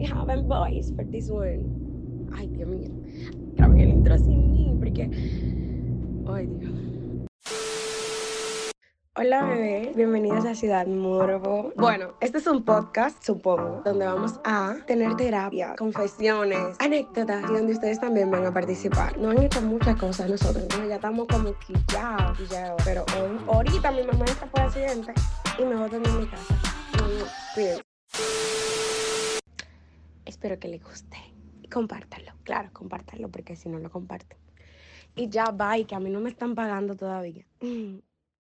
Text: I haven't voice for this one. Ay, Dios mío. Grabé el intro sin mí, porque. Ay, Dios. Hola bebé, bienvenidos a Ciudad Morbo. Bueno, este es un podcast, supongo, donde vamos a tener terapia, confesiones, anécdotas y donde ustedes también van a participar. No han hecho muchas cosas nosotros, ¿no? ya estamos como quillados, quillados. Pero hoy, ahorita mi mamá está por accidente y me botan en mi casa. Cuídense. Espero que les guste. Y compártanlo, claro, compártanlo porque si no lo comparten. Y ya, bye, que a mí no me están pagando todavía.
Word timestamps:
I 0.00 0.06
haven't 0.06 0.48
voice 0.48 0.90
for 0.96 1.04
this 1.04 1.28
one. 1.28 2.30
Ay, 2.34 2.46
Dios 2.48 2.68
mío. 2.68 2.88
Grabé 3.54 3.82
el 3.82 3.90
intro 3.90 4.16
sin 4.16 4.50
mí, 4.50 4.74
porque. 4.78 5.02
Ay, 6.26 6.46
Dios. 6.46 6.72
Hola 9.16 9.44
bebé, 9.44 9.92
bienvenidos 9.94 10.46
a 10.46 10.54
Ciudad 10.54 10.86
Morbo. 10.86 11.74
Bueno, 11.76 12.14
este 12.22 12.38
es 12.38 12.46
un 12.46 12.64
podcast, 12.64 13.22
supongo, 13.22 13.82
donde 13.84 14.06
vamos 14.06 14.40
a 14.44 14.76
tener 14.86 15.14
terapia, 15.16 15.74
confesiones, 15.76 16.76
anécdotas 16.78 17.42
y 17.50 17.52
donde 17.52 17.74
ustedes 17.74 18.00
también 18.00 18.30
van 18.30 18.46
a 18.46 18.54
participar. 18.54 19.18
No 19.18 19.28
han 19.28 19.42
hecho 19.42 19.60
muchas 19.60 19.96
cosas 19.96 20.30
nosotros, 20.30 20.66
¿no? 20.78 20.88
ya 20.88 20.94
estamos 20.94 21.26
como 21.26 21.52
quillados, 21.58 22.38
quillados. 22.38 22.80
Pero 22.86 23.04
hoy, 23.20 23.36
ahorita 23.48 23.92
mi 23.92 24.04
mamá 24.04 24.24
está 24.24 24.46
por 24.46 24.60
accidente 24.62 25.12
y 25.58 25.64
me 25.64 25.74
botan 25.74 26.02
en 26.06 26.18
mi 26.20 26.26
casa. 26.26 26.54
Cuídense. 27.54 28.49
Espero 30.30 30.60
que 30.60 30.68
les 30.68 30.80
guste. 30.80 31.18
Y 31.60 31.68
compártanlo, 31.68 32.32
claro, 32.44 32.70
compártanlo 32.72 33.28
porque 33.28 33.56
si 33.56 33.68
no 33.68 33.80
lo 33.80 33.90
comparten. 33.90 34.38
Y 35.16 35.28
ya, 35.28 35.46
bye, 35.50 35.84
que 35.84 35.96
a 35.96 36.00
mí 36.00 36.08
no 36.08 36.20
me 36.20 36.30
están 36.30 36.54
pagando 36.54 36.94
todavía. 36.94 37.44